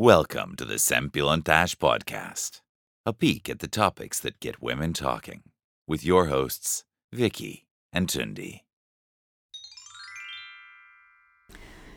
[0.00, 2.60] Welcome to the Sempilontash Podcast,
[3.04, 5.40] a peek at the topics that get women talking,
[5.88, 8.60] with your hosts, Vicky and Tundi.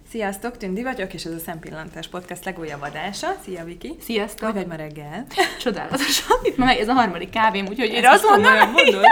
[0.09, 3.27] Sziasztok, Tündi vagyok, és ez a Szempillantás Podcast legújabb adása.
[3.43, 3.95] Szia, Viki!
[3.99, 4.43] Sziasztok!
[4.51, 5.27] Hogy vagy ma reggel?
[5.61, 6.37] Csodálatosan.
[6.43, 9.05] Itt ma ez a harmadik kávém, úgyhogy én Ezt azt most mondom, komolyan mondod?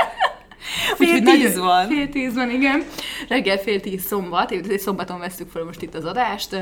[0.95, 1.87] Fél Úgyhogy tíz nagyon- van.
[1.87, 2.83] Fél tíz van, igen.
[3.27, 6.55] Reggel fél tíz szombat, egy szombaton vesztük fel most itt az adást.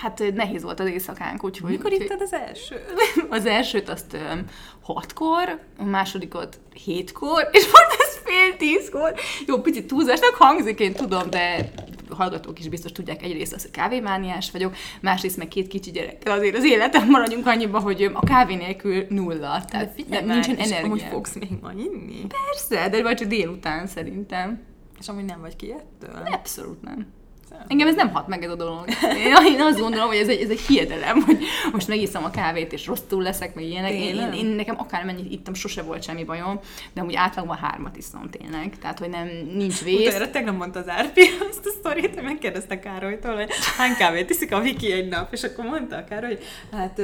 [0.00, 1.70] Hát nehéz volt az éjszakánk, úgyhogy...
[1.70, 2.76] Mikor ittad az első?
[3.30, 4.44] Az elsőt azt öm,
[4.82, 9.14] hatkor, a másodikot hétkor, és most ez fél tízkor.
[9.46, 11.70] Jó, picit túlzásnak hangzik, én tudom, de
[12.10, 16.56] hallgatók is biztos tudják egyrészt az, hogy kávémániás vagyok, másrészt meg két kicsi gyerekkel azért
[16.56, 19.64] az életem maradjunk annyiba, hogy a kávé nélkül nulla.
[19.68, 20.84] Tehát Figyelj nem, nincsen energia.
[20.84, 22.26] Amúgy fogsz még ma inni?
[22.26, 24.60] Persze, de vagy csak délután szerintem.
[25.00, 26.22] És amúgy nem vagy ki ettől?
[26.32, 27.06] Abszolút nem.
[27.68, 28.84] Engem ez nem hat meg ez a dolog.
[29.46, 32.86] Én, azt gondolom, hogy ez egy, ez egy hiedelem, hogy most megiszom a kávét, és
[32.86, 33.92] rosszul leszek, meg ilyenek.
[33.92, 36.60] Én, én, én, nekem akármennyit ittam, sose volt semmi bajom,
[36.94, 38.78] de úgy átlagban hármat iszom tényleg.
[38.80, 40.00] Tehát, hogy nem, nincs vész.
[40.00, 44.52] Utoljára tegnap mondta az Árpi azt a sztorit, hogy megkérdezte Károlytól, hogy hány kávét iszik
[44.52, 47.00] a Viki egy nap, és akkor mondta a Károly, hogy hát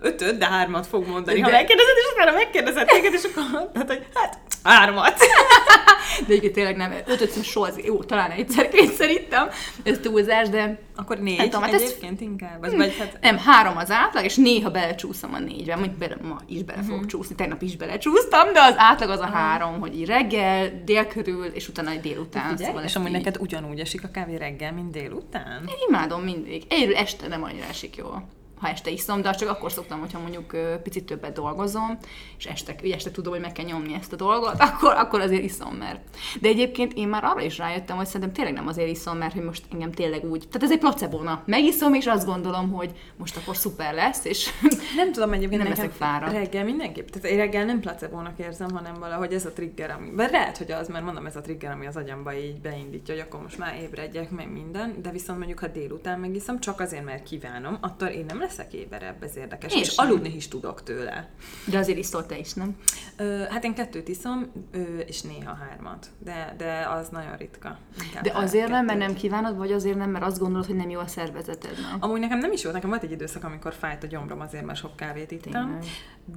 [0.00, 1.40] ötöt, de hármat fog mondani.
[1.40, 5.16] Ha De- megkérdezed, és utána megkérdezett téged, és akkor mondtad, hogy hát hármat.
[6.26, 9.48] De egyébként tényleg nem, ötöt szem soha, az- jó, talán egyszer, kétszer ittam,
[9.82, 12.62] ez túlzás, de Akkor négy Nem tudom, hát ez- egyébként inkább.
[12.62, 16.36] Az, vagy hát Nem, három az átlag, és néha belecsúszom a négybe, mondjuk bele, ma
[16.48, 20.06] is bele fogok csúszni, tegnap is belecsúsztam, de az átlag az a három, hogy így
[20.06, 22.52] reggel, dél körül, és utána egy délután.
[22.52, 22.64] Ugye?
[22.66, 25.62] Szóval és amúgy így- neked ugyanúgy esik a kávé reggel, mint délután?
[25.68, 26.62] Én imádom mindig.
[26.68, 28.28] Egyről este nem annyira esik jól
[28.60, 31.98] ha este iszom, de csak akkor szoktam, hogyha mondjuk picit többet dolgozom,
[32.38, 35.74] és este, este tudom, hogy meg kell nyomni ezt a dolgot, akkor, akkor azért iszom,
[35.74, 36.00] mert.
[36.40, 39.42] De egyébként én már arra is rájöttem, hogy szerintem tényleg nem azért iszom, mert hogy
[39.44, 40.38] most engem tényleg úgy.
[40.38, 41.42] Tehát ez egy placebóna.
[41.46, 44.50] Megiszom, és azt gondolom, hogy most akkor szuper lesz, és
[44.96, 46.32] Nem tudom egyébként, Nem leszek fáradt.
[46.32, 47.08] reggel mindenképp.
[47.08, 50.10] Tehát én reggel nem placebónak érzem, hanem valahogy ez a trigger, ami...
[50.10, 53.22] Vagy lehet, hogy az, mert mondom, ez a trigger, ami az agyamba így beindítja, hogy
[53.22, 57.22] akkor most már ébredjek, meg minden, de viszont mondjuk, ha délután megiszom, csak azért, mert
[57.22, 59.74] kívánom, attól én nem leszek éberebb, ez érdekes.
[59.74, 60.06] Én és sem.
[60.06, 61.28] aludni is tudok tőle.
[61.64, 62.76] de azért iszol te is, nem?
[63.16, 67.78] Ö, hát én kettőt iszom, ö, és néha hármat, de, de az nagyon ritka.
[68.04, 70.90] Inkább De azért nem, mert nem kívánod, vagy azért nem, mert azt gondolod, hogy nem
[70.90, 71.94] jó a szervezetednek.
[72.00, 74.78] Amúgy nekem nem is volt, nekem volt egy időszak, amikor fájt a gyomrom azért, mert
[74.78, 75.84] sok kávét ittam, Tényleg.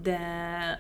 [0.03, 0.19] de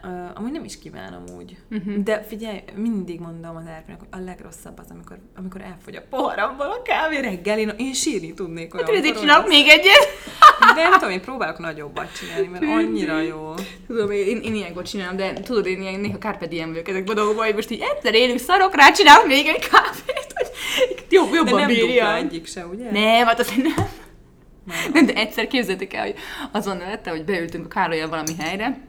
[0.03, 1.57] uh, amúgy nem is kívánom úgy.
[1.71, 2.03] Uh-huh.
[2.03, 6.65] De figyelj, mindig mondom az Árpinak, hogy a legrosszabb az, amikor, amikor elfogy a poharamból
[6.65, 8.85] a kávé reggel, én, én sírni tudnék olyan.
[8.85, 10.07] Hát ezért csinálok még egyet.
[10.75, 13.53] Nem tudom, én próbálok nagyobbat csinálni, mert annyira jó.
[13.87, 17.19] Tudom, én, én ilyenkor csinálom, de tudod, én ilyen néha carpe diem vagyok ezekben a
[17.19, 20.47] dolgokban, hogy most így egyszer élünk szarok, rá csinálok még egy kávét, hogy
[21.09, 22.15] jobb, De jobban nem dupla bírjam.
[22.15, 22.91] egyik se, ugye?
[22.91, 23.85] Nem, hát azért nem.
[24.93, 26.15] Nem, de egyszer képzeljétek el, hogy
[26.51, 28.81] azon lette, hogy beültünk a Károlyal valami helyre,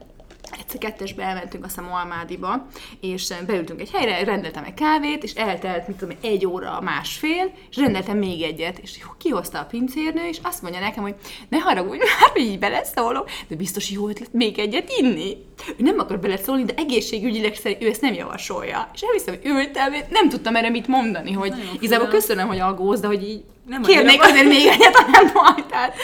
[0.51, 2.67] egyszer kettesbe elmentünk hiszem Almádiba,
[3.01, 7.53] és eh, beültünk egy helyre, rendeltem egy kávét, és eltelt, mit tudom, egy óra, másfél,
[7.71, 11.15] és rendeltem még egyet, és kihozta a pincérnő, és azt mondja nekem, hogy
[11.49, 15.37] ne haragudj már, hogy így beleszólok, de biztos jó ötlet még egyet inni.
[15.69, 18.91] Ő nem akar beleszólni, de egészségügyileg szerint ő ezt nem javasolja.
[18.95, 23.07] És elviszem, hogy ültem, nem tudtam erre mit mondani, hogy igazából köszönöm, hogy aggódsz, de
[23.07, 25.65] hogy így Nem kérnék azért még egyet, ha nem baj.
[25.71, 25.95] Tehát,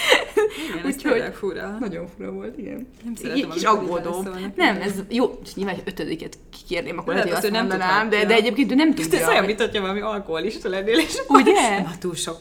[0.73, 1.77] Igen, ez tényleg fura.
[1.81, 2.89] nagyon fura volt, igen.
[3.05, 3.93] Nem szeretem, aggódó.
[3.95, 4.57] beleszólnak.
[4.57, 8.17] Nem, ez jó, és nyilván, hogy ötödiket kikérném, akkor Lehet, hogy azt nem mondanám, de,
[8.17, 8.29] tudhatja.
[8.29, 9.27] de egyébként ő nem Ez tudja.
[9.27, 11.53] olyan, hogy- mint hogyha valami alkoholista lennél, és Ugye?
[11.71, 12.37] nem, ha túl sok.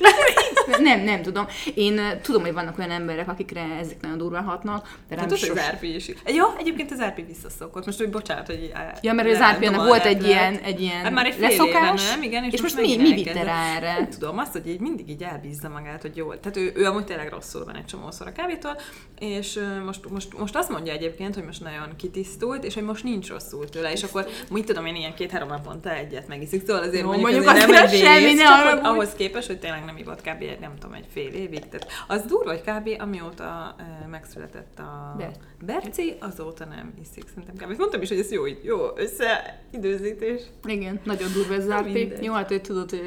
[0.80, 1.46] Nem, nem tudom.
[1.74, 5.42] Én tudom, hogy vannak olyan emberek, akikre ezek nagyon durván hatnak, de rám Hát az
[5.42, 5.60] az sos...
[5.60, 6.12] Árpi is.
[6.26, 7.86] Jó, egyébként az Árpi visszaszokott.
[7.86, 11.26] Most úgy bocsánat, hogy Ja, mert az a volt egy ilyen, egy ilyen Hát már
[11.26, 13.94] egy fél leszokás, nem, igen, és, és most, mi, mi vitte rá erre?
[13.94, 16.34] Nem tudom, azt, hogy így mindig így elbízza magát, hogy jó.
[16.34, 18.78] Tehát ő, ő amúgy tényleg rosszul van egy csomószor a kávétól,
[19.20, 23.30] és most, most, most azt mondja egyébként, hogy most nagyon kitisztult, és hogy most nincs
[23.30, 27.08] rosszul tőle, és akkor mit tudom én, ilyen két-három naponta egyet megiszik, szóval azért Jó,
[27.08, 30.22] mondjuk, mondjuk azért nem egy semmi, ne csak hogy ahhoz képest, hogy tényleg nem ivott
[30.22, 30.42] kb.
[30.42, 31.70] egy, nem tudom, egy fél évig.
[31.70, 33.02] Tehát az durva, hogy kb.
[33.02, 33.76] amióta
[34.10, 35.32] megszületett a Ber.
[35.66, 37.78] Berci, azóta nem iszik szerintem kb.
[37.78, 40.42] Mondtam is, hogy ez jó, jó összeidőzítés.
[40.64, 41.66] Igen, nagyon durva ez.
[41.84, 42.24] Mindegy.
[42.24, 43.02] Jó, hát ő tudod,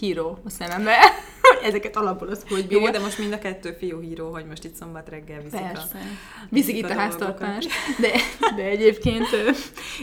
[0.00, 0.98] híró a szemembe.
[1.68, 2.86] Ezeket alapból az hogy bírja.
[2.86, 5.98] Jó, de most mind a kettő fiú híró, hogy most itt szombat reggel viszik Persze.
[5.98, 6.46] a...
[6.48, 7.10] Viszik itt a dolgokat.
[7.10, 7.70] háztartást.
[8.00, 8.10] De,
[8.56, 9.26] de egyébként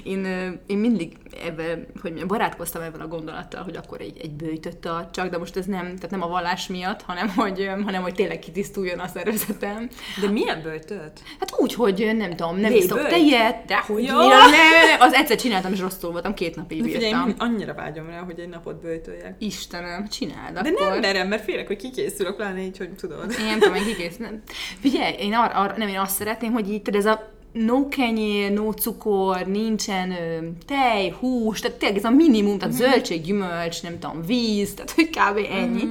[0.04, 0.26] én,
[0.66, 5.30] én mindig ebben, hogy barátkoztam ebben a gondolattal, hogy akkor egy, egy bőjtött a csak,
[5.30, 9.00] de most ez nem, tehát nem a vallás miatt, hanem hogy, hanem hogy tényleg kitisztuljon
[9.00, 9.90] a szervezetem.
[10.22, 11.22] De milyen bőtöt?
[11.40, 14.16] Hát úgy, hogy nem tudom, nem iszok tejet, de hogy ja.
[14.28, 17.30] ne, az egyszer csináltam, és rosszul voltam, két napig figyelj, bírtam.
[17.30, 19.36] én annyira vágyom rá, hogy egy napot bőtöljek.
[19.40, 20.90] Istenem, csináld De akkor.
[20.90, 23.36] nem merem, mert félek, hogy kikészülök, pláne így, hogy tudod.
[23.40, 24.18] Én nem tudom, hogy kikész.
[24.18, 24.42] Nem.
[24.80, 28.72] Figyelj, én arra, arra, nem, én azt szeretném, hogy itt ez a no kenyér, no
[28.74, 32.84] cukor, nincsen ö, tej, hús, tehát tényleg ez a minimum, tehát Mhm.
[32.84, 35.48] zöldség, gyümölcs, nem tudom, víz, tehát hogy kb.
[35.52, 35.84] ennyi.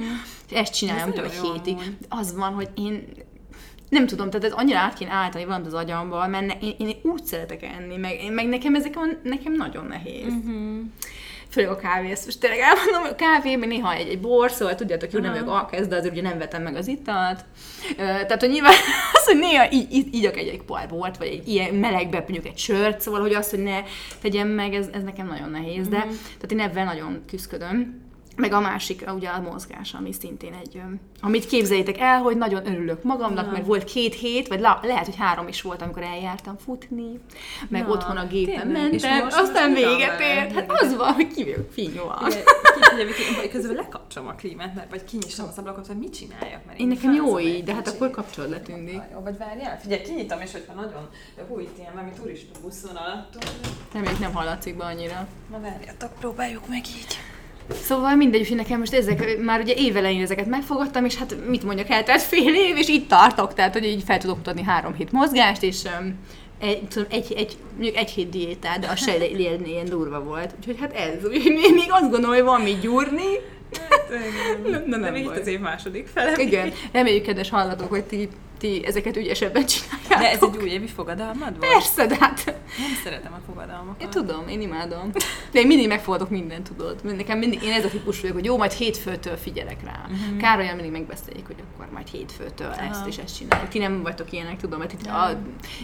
[0.51, 1.73] És ezt csinálom, tudom, egy hétig.
[1.73, 1.95] amúgy.
[2.09, 3.07] Az van, hogy én
[3.89, 6.95] nem tudom, tehát ez annyira át kéne állítani valamit az agyamban, mert ne, én, én,
[7.03, 10.33] úgy szeretek enni, meg, meg nekem ezek van, nekem nagyon nehéz.
[10.33, 10.79] Mhm.
[11.49, 14.51] Főleg a kávé, ezt most tényleg elmondom, hogy a kávé, meg néha egy, egy bor,
[14.51, 17.45] szóval tudjátok, jó, nem vagyok alkezd, de azért ugye nem vetem meg az italt.
[17.97, 18.73] Tehát, hogy nyilván
[19.13, 22.45] az, hogy néha így, így, ígyak egy, egy pohár bort, vagy egy ilyen melegbe mondjuk
[22.45, 23.83] egy sört, szóval, hogy azt, hogy ne
[24.21, 28.06] tegyem meg, ez, ez nekem nagyon nehéz, de tehát én ebben nagyon küzdködöm.
[28.37, 30.81] Meg a másik, ugye a mozgás, ami szintén egy,
[31.21, 35.15] amit képzeljétek el, hogy nagyon örülök magamnak, mert volt két hét, vagy la, lehet, hogy
[35.15, 37.19] három is volt, amikor eljártam futni,
[37.67, 40.53] meg Na, otthon a gépen mentem, aztán véget ért.
[40.53, 43.03] Hát az van, hogy ugye,
[43.37, 46.87] ugye, közben lekapcsolom a klímát, mert vagy kinyitom az ablakot, vagy mit csináljak, mert Én
[46.87, 48.61] nekem jó így, de hát akkor kapcsolod le.
[49.13, 51.09] Jó, vagy várjál, figyelj, kinyitom, és hogyha nagyon
[51.47, 53.45] hú, itt ilyen valami turista buszon alattunk.
[53.93, 55.27] Reméljük nem hallatszik be annyira.
[55.51, 57.17] Na várjatok, próbáljuk meg így.
[57.73, 61.89] Szóval mindegy, hogy nekem most ezek, már ugye évelején ezeket megfogadtam, és hát mit mondjak,
[61.89, 65.63] eltelt fél év, és itt tartok, tehát hogy így fel tudok mutatni három hét mozgást,
[65.63, 66.19] és um,
[66.59, 70.53] egy, tudom, egy, egy, mondjuk egy hét diétát, de az se ilyen, ilyen durva volt.
[70.57, 73.39] Úgyhogy hát ez, úgyhogy még, azt gondolom, hogy van mit gyúrni.
[74.63, 76.41] Na, nem de még itt az év második fele.
[76.41, 80.19] Igen, reméljük, kedves hallgatók, hogy ti, ti ezeket ügyesebben csináljátok.
[80.19, 81.71] De ez egy újévi fogadalmad volt?
[81.71, 84.01] Persze, de hát Nem szeretem a fogadalmakat.
[84.01, 85.11] Én tudom, én imádom.
[85.51, 87.15] De én mindig megfogadok mindent, tudod.
[87.15, 90.01] Nekem mindig, én ez a típus vagyok, hogy jó, majd hétfőtől figyelek rá.
[90.03, 90.37] Uh-huh.
[90.37, 93.69] Károlyal mindig megbeszéljük, hogy akkor majd hétfőtől ezt és ezt csináljuk.
[93.69, 95.39] Ti nem vagytok ilyenek, tudom, mert itt a,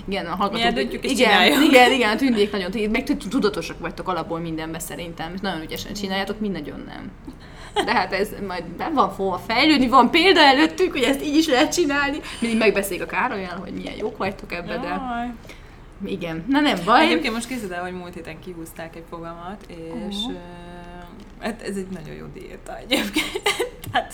[0.08, 1.04] igen, a hallgatók...
[1.04, 5.62] Igen, igen, igen, a tündék nagyon, meg tud- tudatosak vagytok alapból mindenben szerintem, és nagyon
[5.62, 7.12] ügyesen csináljátok, mi nagyon nem.
[7.74, 11.48] De hát ez majd be van fogva fejlődni, van példa előttünk, hogy ezt így is
[11.48, 12.20] lehet csinálni.
[12.42, 15.32] Mindig megbeszéljük a Károlyal, hogy milyen jók vagytok ebbe, de Jaj.
[16.06, 16.46] igen.
[16.48, 17.06] Na nem baj.
[17.06, 19.66] Egyébként most készíted el, hogy múlt héten kihúzták egy fogalmat,
[20.10, 20.34] és uh,
[21.40, 23.42] hát ez egy nagyon jó diéta egyébként.
[23.94, 24.14] hát,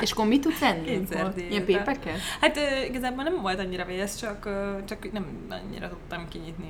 [0.00, 0.84] És akkor mit tudsz enni?
[0.84, 1.32] Kétszer.
[1.50, 2.18] Ilyen pépeket?
[2.40, 4.48] hát ö, igazából nem volt annyira vész, csak,
[4.88, 6.68] csak nem annyira tudtam kinyitni,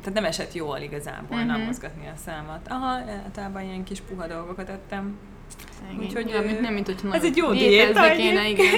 [0.00, 1.46] tehát nem esett jól igazából Mhm.
[1.46, 2.66] nem mozgatni a számat.
[2.68, 2.86] Aha,
[3.24, 5.18] általában ilyen kis puha dolgokat ettem.
[5.98, 8.74] Úgyhogy, Úgyhogy ja, mint, nem, mint hogyha ez egy jó diéta kéne, igen.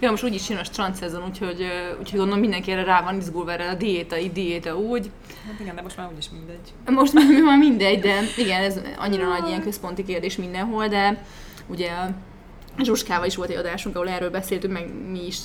[0.00, 1.66] Ja, most úgyis jön a strand szezon, úgyhogy,
[1.98, 5.10] úgyhogy gondolom mindenki erre rá van izgulva erre a diéta, így diéta úgy.
[5.46, 6.72] Hát igen, de most már úgyis mindegy.
[6.86, 11.24] Most mi van mindegy, de igen, ez annyira nagy ilyen központi kérdés mindenhol, de
[11.66, 11.90] ugye
[12.78, 15.38] Zsuskával is volt egy adásunk, ahol erről beszéltünk, meg mi is.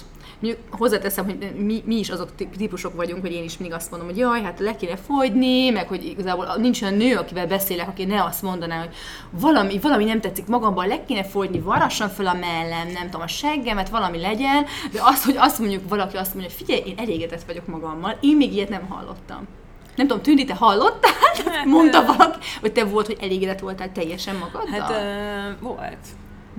[0.70, 4.10] Hozzáteszem, hogy mi, mi is azok tí- típusok vagyunk, hogy én is mindig azt mondom,
[4.10, 8.06] hogy jaj, hát le kéne fogyni, meg hogy igazából nincs olyan nő, akivel beszélek, aki
[8.06, 8.96] ne azt mondaná, hogy
[9.30, 13.28] valami, valami nem tetszik magamban, le kéne fogyni, varassam fel a mellem, nem tudom, a
[13.28, 17.44] seggemet, valami legyen, de az, hogy azt mondjuk valaki azt mondja, hogy figyelj, én elégedett
[17.44, 19.48] vagyok magammal, én még ilyet nem hallottam.
[19.96, 21.12] Nem tudom, Tündi, te hallottál?
[21.46, 24.80] Hát, Mondta valaki, hogy te volt, hogy elégedett voltál teljesen magaddal?
[24.80, 25.98] Hát ö, volt.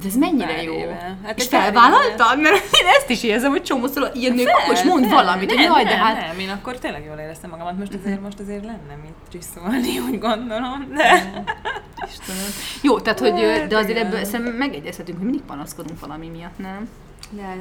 [0.03, 0.75] De ez mennyire pár jó.
[0.75, 1.19] éve.
[1.25, 2.41] Hát és felvállaltad?
[2.41, 5.59] Mert én ezt is érzem, hogy csomószor ilyen nők, akkor is mond nem, valamit, hogy
[5.59, 6.27] nem, jaj, nem, de hát...
[6.27, 7.79] Nem, én akkor tényleg jól éreztem magamat.
[7.79, 10.93] Most azért, most azért lenne mit csiszolni, úgy gondolom.
[10.95, 11.33] De...
[12.09, 12.51] Istenem.
[12.83, 16.59] Jó, tehát, hogy, ö, Hát de azért ebből szerintem megegyezhetünk, hogy mindig panaszkodunk valami miatt,
[16.59, 16.89] nem?
[17.31, 17.57] De,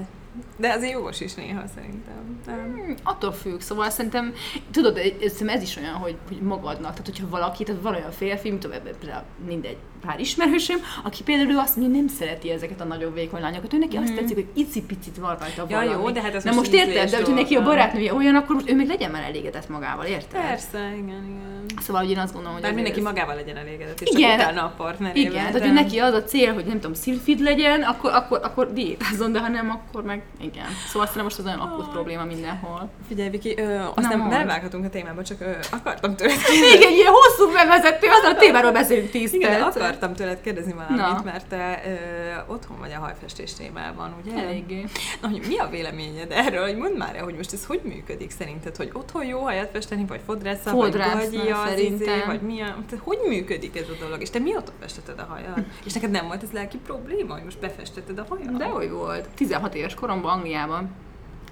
[0.57, 2.41] de azért jogos is néha szerintem.
[2.45, 2.57] Nem?
[2.57, 4.33] Hmm, attól függ, szóval szerintem,
[4.71, 8.11] tudod, ez, szerintem ez is olyan, hogy, hogy magadnak, tehát hogyha valaki, tehát van olyan
[8.11, 9.15] férfi, mint tudom,
[9.45, 13.73] mindegy, pár ismerősöm, aki például ő azt mondja, nem szereti ezeket a nagyon vékony lányokat,
[13.73, 16.01] ő neki azt tetszik, hogy icipicit van rajta Ja, valami.
[16.03, 18.55] jó, de hát ez Na most most érted, de hogyha neki a barátnője olyan, akkor
[18.55, 20.41] most ő még legyen már elégedett magával, érted?
[20.41, 21.51] Persze, igen, igen.
[21.81, 24.29] Szóval, hogy én azt gondolom, hogy Bár mindenki ez- magával legyen elégedett, és Igen.
[24.39, 25.31] csak utána a partnerével.
[25.31, 28.73] Igen, tehát hogy neki az a cél, hogy nem tudom, szilfid legyen, akkor, akkor, akkor
[28.73, 30.65] diétázzon, de ha nem, akkor meg igen.
[30.87, 32.89] Szóval szerintem most az olyan akut probléma mindenhol.
[33.07, 36.35] Figyelj, Viki, ö, aztán belevághatunk a témába, csak ö, akartam tőled
[36.71, 39.51] Még egy ilyen hosszú bevezető, az a témáról beszélünk 10 Igen.
[39.93, 41.21] Akartam tőled kérdezni valamit, Na.
[41.23, 44.37] mert te ö, otthon vagy a hajfestés témában, ugye?
[44.43, 44.85] Eléggé.
[45.21, 48.31] Na, hogy mi a véleményed erről, hogy mondd már el, hogy most ez hogy működik
[48.31, 51.95] szerinted, hogy otthon jó hajat festeni, vagy fodrásza, vagy Fodrásznál gagyi az szerintem.
[52.01, 55.65] izé, vagy mi tehát hogy működik ez a dolog, és te mióta festetted a hajad?
[55.85, 58.57] És neked nem volt ez lelki probléma, hogy most befestetted a hajad?
[58.57, 59.27] De hogy volt.
[59.35, 60.89] 16 éves koromban Angliában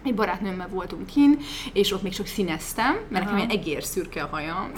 [0.03, 1.37] egy barátnőmmel voltunk kin,
[1.73, 3.37] és ott még csak színeztem, mert nekem Aha.
[3.37, 4.71] ilyen egér szürke a hajam.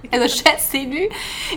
[0.10, 1.06] Ez a se színű,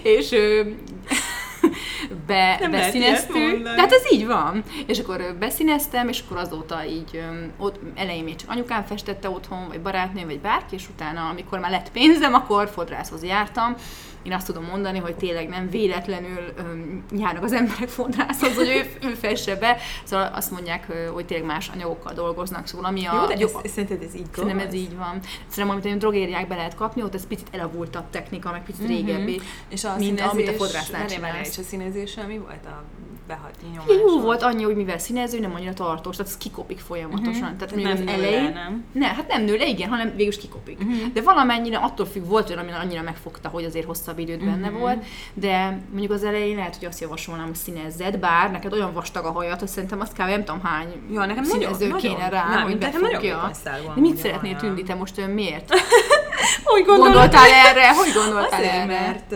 [0.04, 0.62] és ö,
[2.28, 3.36] be, Nem beszíneztük.
[3.36, 3.76] mondani.
[3.76, 4.64] Tehát ez így van.
[4.88, 7.24] És akkor beszíneztem, és akkor azóta így
[7.58, 11.72] ott, elején még csak anyukám festette otthon, vagy barátnőm, vagy bárki, és utána, amikor már
[11.72, 13.76] lett pénzem, akkor fodrászhoz jártam,
[14.24, 18.82] én azt tudom mondani, hogy tényleg nem véletlenül öm, járnak az emberek fodrászhoz, hogy ő,
[19.10, 23.14] ő fesse be, szóval azt mondják, hogy tényleg más anyagokkal dolgoznak, szóval ami a...
[23.16, 25.20] Jó, de ez, szerinted ez így Szerintem ez így van.
[25.48, 29.84] Szerintem, amit a drogériákba lehet kapni, ott ez picit elavultabb technika, meg picit régebbi, És
[29.84, 31.50] a mint amit a fodrásznál csinálsz.
[31.50, 32.84] és a színezéssel mi volt a
[33.28, 33.88] behatni nyomás?
[33.88, 37.58] Jó volt annyi, hogy mivel színező, nem annyira tartós, tehát ez kikopik folyamatosan.
[37.58, 38.86] Tehát mondjuk Nem az elején, nem?
[38.92, 40.84] ne, hát nem nő le, igen, hanem végül is kikopik.
[41.14, 45.04] De valamennyire attól függ, volt olyan, ami annyira megfogta, hogy azért hosszabb időt benne volt,
[45.34, 49.32] de mondjuk az elején lehet, hogy azt javasolnám, hogy színezzed, bár neked olyan vastag a
[49.32, 50.20] hajad, hogy szerintem azt kb.
[50.20, 53.52] nem tudom hány Ja, nekem színező nagyon- kéne rá, nem, hogy befogja.
[53.96, 55.74] De mit szeretnél tűnni, te most miért?
[56.76, 57.94] Úgy Gondoltál erre?
[57.96, 58.86] Hogy gondoltál Azért, erre?
[58.86, 59.36] mert, ö,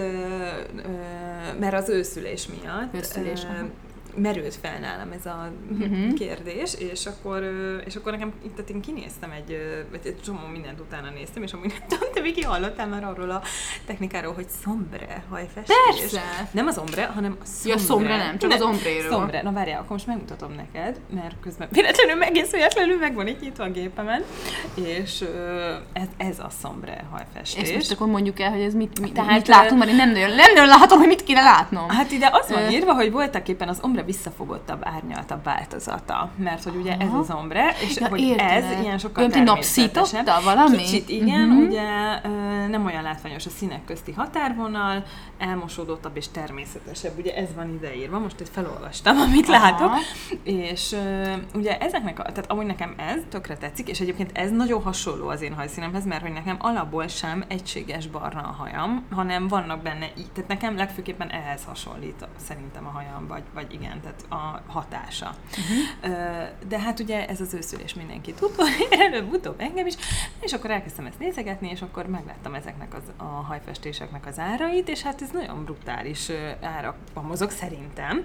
[0.78, 3.64] ö, mert az őszülés miatt Őszülés, ö.
[4.16, 5.52] Merült fel nálam ez a
[6.16, 7.44] kérdés, és akkor,
[7.86, 9.52] és akkor nekem itt tehát én kinéztem egy,
[10.04, 13.42] egy csomó mindent utána néztem, és amúgy nem tudom, te Viki hallottál már arról a
[13.86, 15.76] technikáról, hogy szombre hajfestés.
[16.00, 16.22] Persze.
[16.52, 17.72] Nem az ombre, hanem a szombre.
[17.72, 19.12] Ja, szombre nem, csak az ombréről.
[19.12, 19.42] Szombre.
[19.42, 23.64] Na várjál, akkor most megmutatom neked, mert közben véletlenül egész véletlenül meg van itt nyitva
[23.64, 24.24] a gépemen,
[24.74, 25.24] és
[25.94, 27.70] ez, ez a szombre hajfestés.
[27.70, 30.12] És most akkor mondjuk el, hogy ez mit, mit, Tehát, mit látunk, mert én nem
[30.12, 31.90] nagyon, nem nagyon látom, hogy mit kéne látnom.
[31.90, 36.30] Hát ide az van írva, hogy voltak éppen az ombre visszafogottabb, árnyaltabb változata.
[36.36, 37.18] Mert hogy ugye ez Aha.
[37.18, 40.78] az ombre, és Ja, hogy ez ilyen sokkal Olyan, napszította valami?
[40.78, 41.62] Kicsit igen, Mhm.
[41.66, 41.84] ugye
[42.70, 45.04] nem olyan látványos a színek közti határvonal,
[45.38, 47.18] elmosódottabb és természetesebb.
[47.18, 49.64] Ugye ez van ideírva, most itt felolvastam, amit Aha.
[49.64, 49.92] látok.
[50.44, 50.96] És
[51.54, 55.42] ugye ezeknek, a, tehát amúgy nekem ez tökre tetszik, és egyébként ez nagyon hasonló az
[55.42, 60.32] én hajszínemhez, mert hogy nekem alapból sem egységes barna a hajam, hanem vannak benne így,
[60.34, 65.36] tehát nekem legfőképpen ehhez hasonlít szerintem a hajam, vagy, vagy igen, tehát a hatása.
[65.50, 66.48] Uh-huh.
[66.68, 68.64] De hát ugye ez az őszülés mindenki tudta,
[69.08, 69.94] előbb-utóbb engem is,
[70.40, 75.02] és akkor elkezdtem ezt nézegetni, és akkor megláttam ezeknek az, a hajfestéseknek az árait, és
[75.02, 78.24] hát ez nagyon brutális árakban mozog szerintem,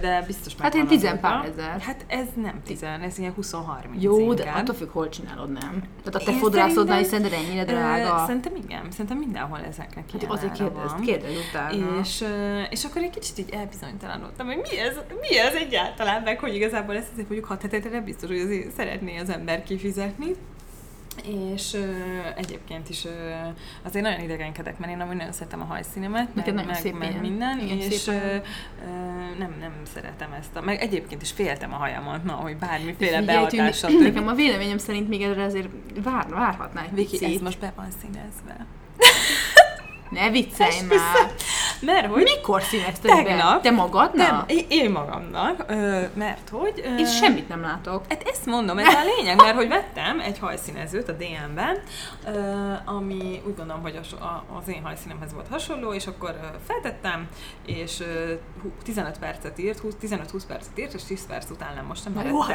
[0.00, 1.28] de biztos Hát megvan ilyen tizen azóta.
[1.28, 1.80] pár ezer.
[1.80, 3.54] Hát ez nem tizen, ez ilyen 20-30
[3.98, 4.62] Jó, de inkább.
[4.62, 5.82] attól függ, hol csinálod, nem?
[6.04, 8.24] Tehát a te Én fodrászodnál is szerinted ennyire drága.
[8.26, 11.00] Szerintem igen, szerintem mindenhol ezeknek Hát ilyen azért ára kérdezd, van.
[11.00, 11.98] kérdezz utána.
[12.00, 12.24] És,
[12.70, 16.96] és akkor egy kicsit így elbizonytalanodtam, hogy mi ez, mi ez egyáltalán, meg hogy igazából
[16.96, 20.34] ezt azért mondjuk hat hetetre nem biztos, hogy azért szeretné az ember kifizetni.
[21.22, 21.90] És ö,
[22.36, 23.10] egyébként is ö,
[23.82, 27.08] azért nagyon idegenkedek, mert én amúgy nagyon szeretem a hajszínemet, meg, nagyon meg, szép meg
[27.08, 27.20] ilyen.
[27.20, 28.38] minden, Igen, és szép ö, ö,
[29.38, 30.56] nem, nem szeretem ezt.
[30.56, 35.08] A, meg egyébként is féltem a hajamat, na, hogy bármiféle behatással Nekem a véleményem szerint
[35.08, 35.68] még erre azért
[36.02, 38.66] vár, várhatnál egy Viki, ez most be van színezve.
[40.14, 41.32] Ne viccelj már!
[41.80, 43.22] Mert hogy Mikor színezted be?
[43.22, 43.62] Tegnap.
[43.62, 44.26] Te magadnak?
[44.26, 45.64] Nem, én- magamnak,
[46.14, 46.82] mert hogy...
[46.84, 48.02] Ö, Én semmit nem látok.
[48.08, 51.78] Hát ezt mondom, ez a lényeg, mert hogy vettem egy hajszínezőt a DM-ben,
[52.84, 54.00] ami úgy gondolom, hogy
[54.56, 56.34] az én hajszínemhez volt hasonló, és akkor
[56.66, 57.28] feltettem,
[57.66, 61.84] és ö, hú- 15 percet írt, 20 15-20 percet írt, és 10 perc után nem
[61.84, 62.04] most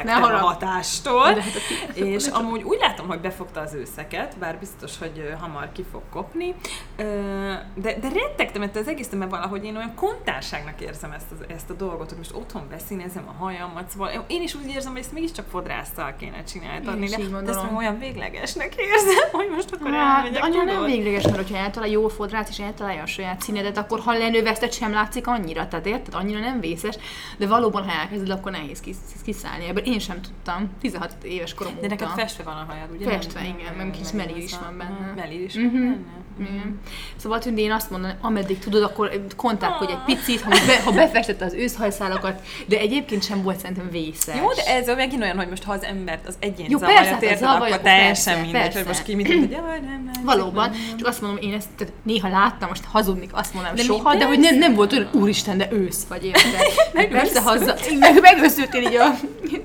[0.04, 1.34] nem a hatástól.
[1.34, 5.72] De hát a- És amúgy úgy látom, hogy befogta az őszeket, bár biztos, hogy hamar
[5.72, 6.56] ki fog kopni,
[6.98, 11.46] Ö, de, de rettegtem ettől az egész, mert valahogy én olyan kontárságnak érzem ezt, az,
[11.56, 15.02] ezt a dolgot, hogy most otthon beszínezem a hajamat, szóval én is úgy érzem, hogy
[15.02, 19.30] ezt mégiscsak fodrásszal kéne csinálni, Én adni, is de, de ezt meg olyan véglegesnek érzem,
[19.40, 20.86] hogy most akkor Hát, elmegyek, nem tudod?
[20.86, 24.92] végleges, mert hogyha eltalál jó fodrát és eltalálja a saját színedet, akkor ha lenőveszted sem
[24.92, 26.14] látszik annyira, tehát érted?
[26.14, 26.96] Annyira nem vészes,
[27.38, 29.84] de valóban ha elkezded, akkor nehéz kis, kiszállni ebből.
[29.84, 32.16] Én sem tudtam, 16 éves korom De neked óta.
[32.16, 33.10] festve van a hajad, ugye?
[33.10, 35.14] Festve, Nem- igen, nem- meg nem- kis nem melír is van benne.
[35.16, 35.64] Melír is Mhm.
[35.66, 35.98] van benne?
[36.40, 36.80] Igen.
[37.16, 41.46] Szóval Tündi, én azt mondom, ameddig tudod, akkor kontálkodj egy picit, ha, be, ha befestette
[41.46, 44.36] az őszhajszálakat, de egyébként sem volt szerintem vészes.
[44.36, 47.26] Jó, de ez megint olyan, hogy most ha az embert, az egyén Jó, zavarja, persze,
[47.26, 48.88] érted, zavarja, akkor teljesen persze, mindegy, hogy persze.
[48.88, 50.24] most ki mit hogy jaj, nem, nem.
[50.24, 53.84] Valóban, nem, csak azt mondom, én ezt tehát néha láttam, most hazudnék, azt mondanám De
[53.84, 56.54] soha, de hogy nem, nem volt olyan, úristen, de ősz vagy érted.
[56.94, 59.16] Meg persze haza, meg, megőszültél így a,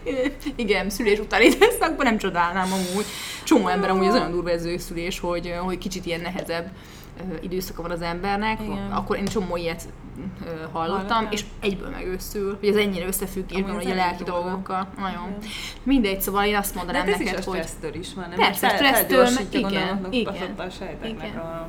[0.57, 3.05] igen, szülés utáni időszakban, nem csodálnám amúgy.
[3.45, 6.71] Csomó ember amúgy az olyan durva ez őszülés, hogy, hogy kicsit ilyen nehezebb
[7.41, 8.91] időszaka van az embernek, Igen.
[8.93, 9.89] akkor én csomó ilyet
[10.73, 11.29] hallottam, Hallottam.
[11.31, 14.41] és egyből megőszül, hogy ez ennyire összefüggésben hogy a lelki durva.
[14.41, 14.89] dolgokkal.
[14.99, 15.29] Nagyon.
[15.29, 15.51] Igen.
[15.83, 18.25] Mindegy, szóval én azt De mondanám hát ez is a neked, hogy stressztől is van,
[18.29, 18.39] nem?
[18.39, 21.37] Persze, stressztől, igen, a Igen.
[21.37, 21.69] a...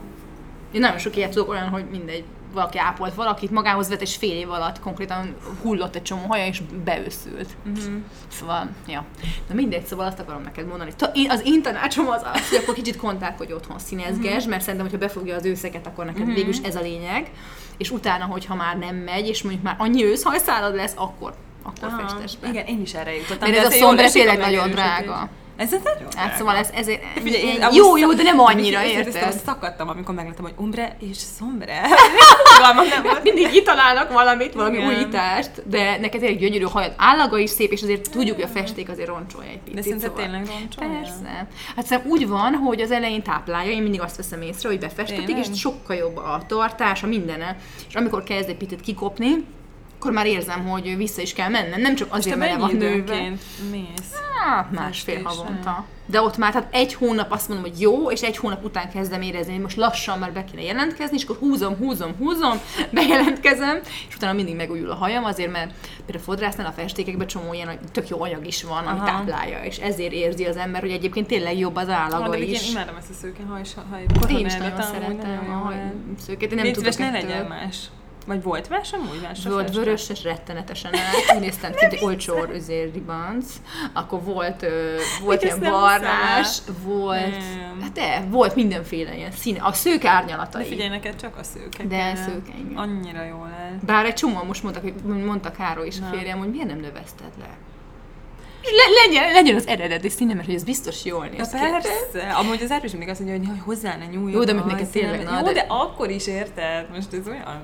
[0.75, 4.38] Én nagyon sok ilyet tudok olyan, hogy mindegy, valaki ápolt valakit, magához vett, és fél
[4.38, 7.50] év alatt konkrétan hullott egy csomó haja, és beőszült.
[7.65, 7.94] Uh-huh.
[8.27, 9.05] Szóval, ja.
[9.48, 10.91] De mindegy, szóval azt akarom neked mondani.
[10.96, 14.89] Ta, én, az én tanácsom az az, hogy akkor kicsit kontálkodj otthon, színezges, mert szerintem,
[14.89, 17.32] hogyha befogja az őszeket, akkor neked végül is ez a lényeg.
[17.77, 22.39] És utána, hogyha már nem megy, és mondjuk már annyi őszhajszálad lesz, akkor, akkor festesd
[22.39, 22.48] be.
[22.48, 23.50] Igen, én is erre jutottam.
[23.50, 25.29] Mert ez a esik tényleg nagyon drága.
[25.56, 29.42] Ez egy nagyon Hát szóval ez, ezért, Figyelj, én jó, jó, de nem annyira, érted?
[29.46, 31.82] szakadtam, amikor megláttam, hogy umbre és szombre.
[32.60, 33.18] Nem.
[33.24, 34.88] Mindig kitalálnak valamit, valami Igen.
[34.88, 38.90] újítást, de neked tényleg gyönyörű hajad, állaga is szép, és azért tudjuk, hogy a festék
[38.90, 39.76] azért roncsolja egy picit.
[39.76, 40.24] De szinte szóval.
[40.24, 41.00] tényleg roncsolja?
[41.00, 41.48] Persze.
[41.76, 45.38] Hát szerintem úgy van, hogy az elején táplálja, én mindig azt veszem észre, hogy befestetik,
[45.38, 47.58] és sokkal jobb a tartás, a mindene.
[47.88, 49.46] És amikor kezd egy picit kikopni,
[49.96, 51.82] akkor már érzem, hogy vissza is kell mennem.
[51.82, 53.32] Nem csak azért, mert van nőve.
[53.72, 54.14] mész?
[54.46, 55.46] Hát, másfél Festésen.
[55.46, 55.86] havonta.
[56.06, 59.22] De ott már tehát egy hónap azt mondom, hogy jó, és egy hónap után kezdem
[59.22, 62.60] érezni, hogy most lassan már be kéne jelentkezni, és akkor húzom, húzom, húzom,
[62.92, 67.54] bejelentkezem, és utána mindig megújul a hajam, azért, mert például a fodrásznál a festékekben csomó
[67.54, 69.06] ilyen tök jó anyag is van, ami Aha.
[69.06, 72.64] táplálja, és ezért érzi az ember, hogy egyébként tényleg jobb az állaga de is.
[72.64, 73.62] én imádom ezt a szőke haj,
[73.92, 75.94] haj Én is nagyon szeretem a haj
[76.25, 77.78] szőkét, én nem Légy tudok ne legyen más.
[78.25, 79.46] Vagy volt más amúgy más?
[79.46, 81.36] a Volt vörös és rettenetesen állt.
[81.36, 83.46] Úgy néztem ki, hogy olcsó azért ribanc.
[83.94, 87.79] Akkor volt, ö, volt ilyen barnás, volt, Nem.
[87.82, 89.63] hát de, volt mindenféle ilyen színe.
[89.63, 90.65] A szőke De árnyalatai.
[90.65, 92.77] figyelj, neked csak a szőke De szőke, igen.
[92.77, 93.72] Annyira jól áll.
[93.86, 97.32] Bár egy csomó most mondtak, hogy mondta Károly is a férjem, hogy miért nem növeszted
[97.39, 97.50] le?
[98.63, 101.65] Le, legyen, legyen az eredeti színe, mert hogy ez biztos jól néz De ki.
[101.72, 102.29] persze.
[102.34, 104.32] Amúgy az erős mindig azt mondja, hogy hozzá ne nyúljon.
[104.32, 106.89] Jó, de amit neked tényleg, na, Jó, de- de akkor is érted.
[106.96, 107.62] Most ez olyan...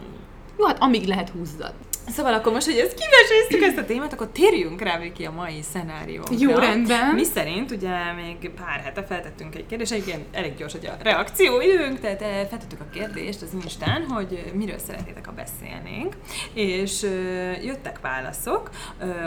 [0.61, 1.73] Jó, hát amíg lehet húzzad.
[2.11, 5.61] Szóval akkor most, hogy ezt kiveséztük ezt a témát, akkor térjünk rá Viki a mai
[5.73, 6.35] szenáriónkra.
[6.39, 7.15] Jó, rendben.
[7.15, 11.99] Mi szerint ugye még pár hete feltettünk egy kérdést, egyébként elég gyors hogy a reakcióidőnk,
[11.99, 16.15] tehát eh, feltettük a kérdést az Instán, hogy eh, miről szeretnétek, ha beszélnénk,
[16.53, 18.69] és ö, jöttek válaszok,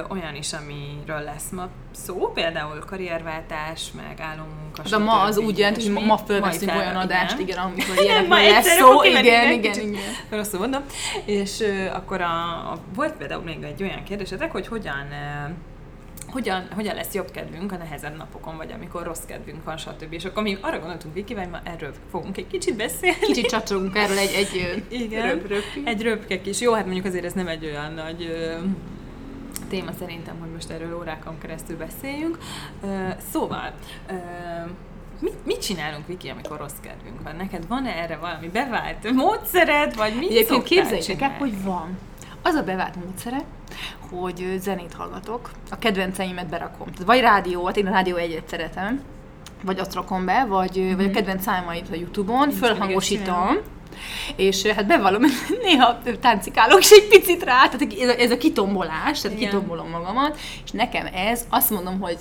[0.08, 5.82] olyan is, amiről lesz ma szó, például karrierváltás, meg álommunka, De ma az úgy jelent,
[5.82, 9.02] hogy ma, fölveszünk olyan adást, igen, amikor ilyenekről lesz szó.
[9.02, 10.02] Igen, igen, kicsit igen.
[10.30, 10.82] Rosszul mondom.
[11.24, 15.50] És akkor a, a, volt például még egy olyan kérdésetek, hogy hogyan ö,
[16.26, 20.12] hogyan, hogyan lesz jobb kedvünk a nehezebb napokon, vagy amikor rossz kedvünk van, stb.
[20.12, 23.18] És akkor mi arra gondoltunk, Viki, hogy ma erről fogunk egy kicsit beszélni.
[23.20, 25.42] Kicsit csacsogunk erről egy, egy Igen.
[25.46, 25.62] röp.
[25.84, 26.60] Egy röpke kis.
[26.60, 28.54] Jó, hát mondjuk azért ez nem egy olyan nagy ö,
[29.68, 32.38] téma szerintem, hogy most erről órákon keresztül beszéljünk.
[32.82, 33.72] Ö, szóval,
[34.08, 34.14] ö,
[35.20, 37.36] mit, mit csinálunk, Viki, amikor rossz kedvünk van?
[37.36, 41.98] Neked van-e erre valami bevált módszered, vagy mit Egyébként képzeljétek el, hogy van.
[42.46, 43.40] Az a bevált módszere,
[44.10, 46.86] hogy zenét hallgatok, a kedvenceimet berakom.
[46.86, 49.00] Tehát vagy rádiót, én a rádió egyet szeretem,
[49.62, 50.96] vagy azt rakom be, vagy, mm-hmm.
[50.96, 53.56] vagy a kedvenc számait a Youtube-on, meg fölhangosítom,
[54.36, 55.22] és hát bevallom,
[55.62, 59.50] néha táncikálok is egy picit rá, tehát ez a, ez a kitombolás, tehát Igen.
[59.50, 62.16] kitombolom magamat, és nekem ez azt mondom, hogy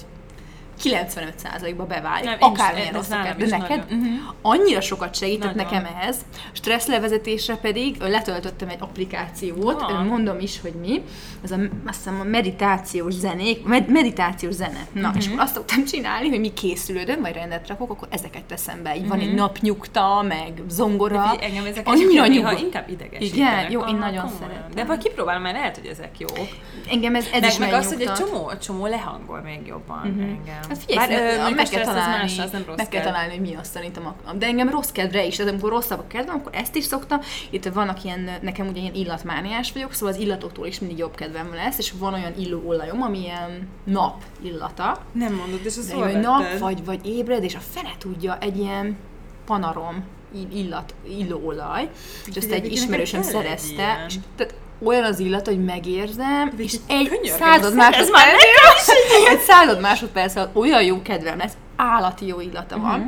[0.83, 3.41] 95%-ba beválik, Nem, akármilyen rossz a nálam kedv.
[3.41, 3.85] is De neked.
[3.89, 4.05] Mhm.
[4.41, 5.71] annyira sokat segített Nagyon.
[5.81, 6.17] nekem ez.
[6.51, 10.05] Stresszlevezetésre pedig letöltöttem egy applikációt, Ah.
[10.05, 11.01] mondom is, hogy mi.
[11.43, 11.55] Ez a,
[11.87, 14.87] azt hiszem a meditációs zenék, med- meditációs zene.
[14.91, 15.17] Na, Mhm.
[15.17, 18.95] és akkor azt szoktam csinálni, hogy mi készülődöm, vagy rendet rakok, akkor ezeket teszem be.
[18.95, 19.27] Így van Mhm.
[19.27, 21.31] egy napnyugta, meg zongora.
[21.39, 22.59] De engem ezek Annyira nyugodt.
[22.59, 23.59] inkább idegesítenek.
[23.61, 24.39] Igen, jó, én Ah, nagyon komolyan.
[24.39, 24.71] szeretem.
[24.75, 26.47] De ha kipróbálom, már lehet, hogy ezek jók.
[26.91, 30.21] Engem ez, ez meg, is meg az, hogy egy csomó, csomó lehangol még jobban uh-huh.
[30.23, 30.59] engem.
[30.73, 33.03] Hát figyelj, Bár, ö, meg a kell az találni, más, az nem rossz meg kell
[33.03, 34.05] találni, hogy mi azt szerintem.
[34.05, 37.19] A, de engem rossz kedvre is, tehát amikor rosszabb a kedvem, akkor ezt is szoktam.
[37.49, 41.53] Itt vannak ilyen, nekem ugye ilyen illatmániás vagyok, szóval az illatoktól is mindig jobb kedvem
[41.53, 45.01] lesz, és van olyan illóolajom, ami ilyen nap illata.
[45.11, 48.97] Nem mondod, és az De nap vagy, vagy ébred, és a fene tudja, egy ilyen
[49.45, 50.03] panarom
[50.35, 51.89] ill- illat, illóolaj,
[52.25, 57.33] és ezt egy ismerősöm szerezte, és tehát olyan az illat, hogy megérzem, Viki, és egy
[57.39, 58.89] század másodperc,
[59.29, 63.07] egy század másodperc alatt olyan jó kedvem lesz, állati jó illata van, Mhm.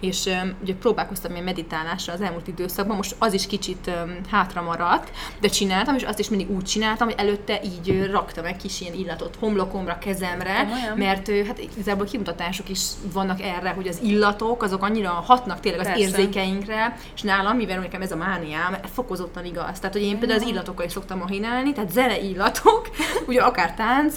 [0.00, 4.62] és um, ugye próbálkoztam ilyen meditálásra az elmúlt időszakban, most az is kicsit um, hátra
[4.62, 8.56] maradt, de csináltam, és azt is mindig úgy csináltam, hogy előtte így ö, raktam egy
[8.56, 10.98] kis ilyen illatot homlokomra, kezemre, Komolyan?
[10.98, 12.80] mert ö, hát igazából kimutatások is
[13.12, 16.00] vannak erre, hogy az illatok, azok annyira hatnak tényleg az Persze.
[16.02, 19.78] érzékeinkre, és nálam, mivel nekem ez a mániám, fokozottan igaz.
[19.78, 22.90] Tehát, hogy én például az illatokkal is szoktam mahinálni, tehát zene illatok,
[23.28, 24.16] ugye akár tánc,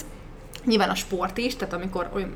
[0.66, 2.28] Nyilván a sport is, tehát amikor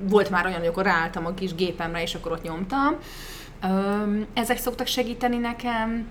[0.00, 2.96] volt már olyan, hogy akkor ráálltam a kis gépemre, és akkor ott nyomtam.
[4.34, 6.06] Ezek szoktak segíteni nekem.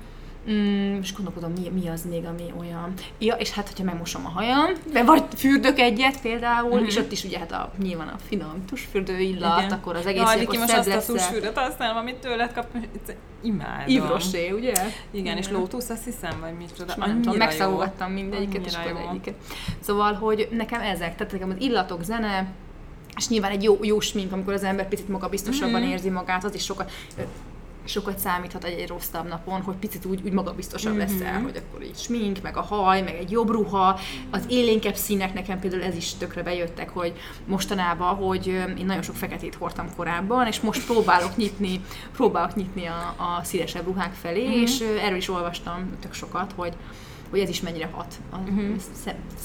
[0.51, 2.93] Mm, és gondolkodom, mi, mi az még, ami olyan.
[3.19, 6.85] Ja, és hát, hogyha megmosom a hajam, de vagy fürdök egyet például, mm-hmm.
[6.85, 9.71] és ott is ugye hát a, nyilván a finom tusfürdő illat, Igen.
[9.71, 12.81] akkor az egész Jaj, akkor most azt a tusfürdőt használom, amit tőled kaptam,
[13.41, 13.95] imádom.
[13.95, 14.73] Ivrosé, ugye?
[15.11, 16.93] Igen, és lótusz, azt hiszem, vagy micsoda.
[16.97, 19.35] Nem tudom, megszagogattam mindegyiket, és akkor egyiket.
[19.79, 22.47] Szóval, hogy nekem ezek, tehát nekem az illatok, zene,
[23.17, 25.81] és nyilván egy jó, jó smink, amikor az ember picit magabiztosabban Mhm.
[25.81, 25.91] mm-hmm.
[25.91, 26.91] érzi magát, az is sokat...
[27.83, 30.99] sokat számíthat egy, egy rosszabb napon, hogy picit úgy, úgy magabiztosabb mm-hmm.
[30.99, 33.99] leszel, hogy akkor így smink, meg a haj, meg egy jobb ruha,
[34.31, 37.13] az élénkebb színek nekem például ez is tökre bejöttek, hogy
[37.45, 43.15] mostanában, hogy én nagyon sok feketét hordtam korábban, és most próbálok nyitni, próbálok nyitni a,
[43.17, 44.61] a színesebb ruhák felé, mm-hmm.
[44.61, 46.73] és erről is olvastam tök sokat, hogy
[47.33, 48.75] hogy ez is mennyire hat a uh-huh.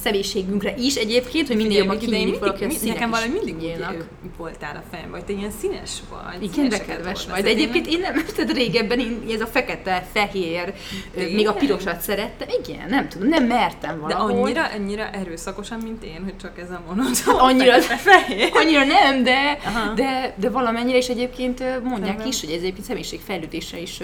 [0.02, 4.08] személyiségünkre is egyébként, hogy minél jobban kinyílik valaki a színek Nekem valami mindig nyílnak.
[4.36, 6.42] voltál a fejembe, hogy te ilyen színes vagy.
[6.42, 7.42] Igen, de kedves vagy.
[7.42, 10.74] De egyébként én nem, tehát régebben én ez a fekete, fehér,
[11.14, 12.48] még a pirosat szerettem.
[12.64, 14.32] Igen, nem tudom, nem mertem valahogy.
[14.32, 17.18] De annyira, annyira erőszakosan, mint én, hogy csak ez a mondat.
[17.18, 18.50] Hát annyira, fehér.
[18.52, 19.58] annyira nem, de,
[19.94, 24.00] de, de valamennyire is egyébként mondják is, hogy ez egyébként személyiségfejlődésre is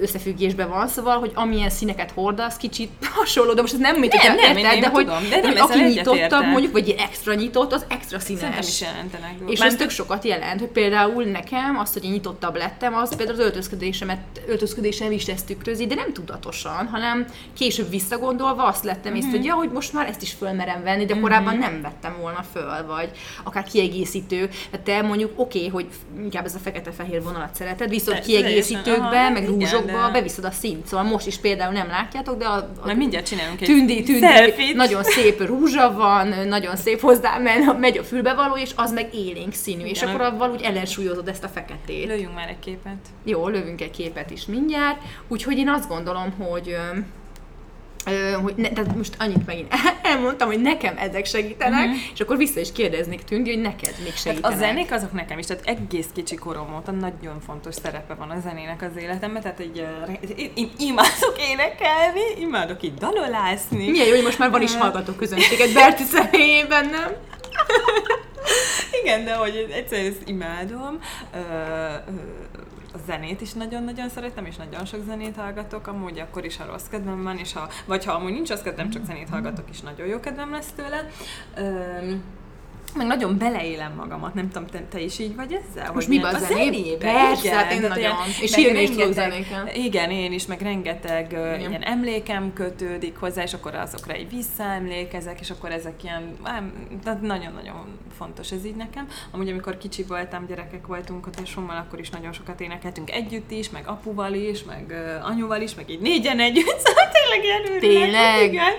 [0.00, 4.34] összefüggésben van, szóval, hogy amilyen színeket hordasz, kicsit hasonló, de most ez nem mint nem,
[4.34, 7.84] nem, érted, én, de hogy tudom, de nem, aki nyitottabb mondjuk, vagy extra nyitott, az
[7.88, 8.68] extra színes.
[8.68, 9.34] is jelentenek.
[9.46, 13.38] És ez tök sokat jelent, hogy például nekem azt, hogy én nyitottabb lettem, az például
[13.38, 17.26] az öltözködésemet, öltözködésem is ezt tükrözi, de nem tudatosan, hanem
[17.58, 21.20] később visszagondolva azt lettem észre, hogy ja, hogy most már ezt is fölmerem venni, de
[21.20, 21.62] korábban mhm.
[21.62, 23.10] nem vettem volna föl, vagy
[23.44, 24.50] akár kiegészítő.
[24.70, 25.86] Tehát te mondjuk oké, okay, hogy
[26.22, 30.86] inkább ez a fekete-fehér vonalat szereted, viszont kiegészítőkbe, meg rúzsokba beviszed a szint.
[30.86, 34.20] Szóval most is például nem látjátok, de a, a majd mindjárt csinálunk egy tündi, tündi,
[34.20, 37.38] selfie nagyon szép rúzsa van, nagyon szép hozzá
[37.78, 41.44] megy a fülbevaló, és az meg élénk színű, Igen, és akkor avval úgy ellensúlyozod ezt
[41.44, 42.06] a feketét.
[42.06, 42.98] Lőjünk már egy képet.
[43.24, 45.02] Jó, lövünk egy képet is mindjárt.
[45.28, 46.76] Úgyhogy én azt gondolom, hogy
[48.42, 52.00] hogy ne, tehát most annyit megint elmondtam, hogy nekem ezek segítenek, uh-huh.
[52.14, 54.44] és akkor vissza is kérdeznék Tündi, hogy neked még segítenek.
[54.44, 58.30] Hát a zenék azok nekem is, tehát egész kicsi korom óta nagyon fontos szerepe van
[58.30, 59.86] a zenének az életemben, tehát egy,
[60.36, 63.90] én, én imádok énekelni, imádok itt dalolászni.
[63.90, 67.12] Milyen jó, hogy most már van is hallgató közönséget Berti személyében, nem?
[69.02, 70.98] Igen, de hogy egyszerűen ezt imádom.
[71.34, 72.10] Ö, ö,
[72.92, 76.86] a zenét is nagyon-nagyon szeretem, és nagyon sok zenét hallgatok, amúgy akkor is, ha rossz
[76.86, 80.06] kedvem van, és ha, vagy ha amúgy nincs rossz kedvem, csak zenét hallgatok, is nagyon
[80.06, 81.08] jó kedvem lesz tőle.
[81.58, 82.22] Üm,
[82.96, 85.92] meg nagyon beleélem magamat, nem tudom, te, te is így vagy ezzel?
[85.92, 87.12] Most mi a zenébe?
[87.12, 87.98] Persze, igen, hát én nagyon.
[87.98, 91.60] Ilyen, és írni is tudok Igen, én is, meg rengeteg igen.
[91.60, 96.36] ilyen emlékem kötődik hozzá, és akkor azokra így visszaemlékezek, és akkor ezek ilyen,
[97.04, 99.08] tehát nagyon-nagyon fontos ez így nekem.
[99.30, 103.70] Amúgy, amikor kicsi voltam, gyerekek voltunk a tesómmal, akkor is nagyon sokat énekeltünk együtt is,
[103.70, 108.52] meg apuval is, meg anyuval is, meg így négyen együtt, szóval tényleg ilyen Tényleg?
[108.52, 108.72] Igen.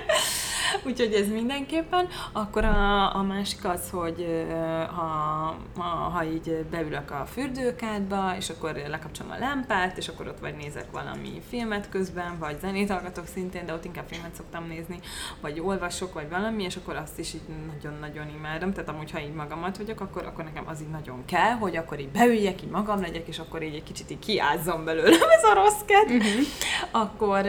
[0.88, 2.08] Úgyhogy ez mindenképpen.
[2.32, 4.48] Akkor a, a másik az, hogy
[4.96, 10.40] ha, ha, ha így beülök a fürdőkádba, és akkor lekapcsolom a lámpát, és akkor ott
[10.40, 15.00] vagy nézek valami filmet közben, vagy zenét hallgatok szintén, de ott inkább filmet szoktam nézni,
[15.42, 17.42] vagy olvasok, vagy valami, és akkor azt is így
[17.74, 18.74] nagyon-nagyon imádom.
[18.74, 22.00] Tehát amúgy, ha így magamat vagyok, akkor, akkor nekem az így nagyon kell, hogy akkor
[22.00, 25.54] így beüljek, így magam legyek, és akkor így egy kicsit így kiázzam belőlem ez a
[25.54, 26.12] rossz kedv.
[26.12, 26.46] Uh-huh.
[26.92, 27.46] Akkor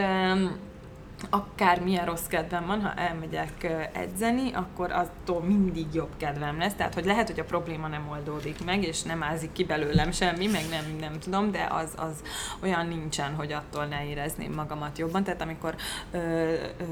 [1.31, 6.73] um, akár milyen rossz kedvem van, ha elmegyek edzeni, akkor attól mindig jobb kedvem lesz.
[6.73, 10.47] Tehát, hogy lehet, hogy a probléma nem oldódik meg, és nem ázik ki belőlem semmi,
[10.47, 12.21] meg nem, nem tudom, de az, az
[12.63, 15.23] olyan nincsen, hogy attól ne érezném magamat jobban.
[15.23, 15.75] Tehát amikor
[16.11, 16.83] ö, ö,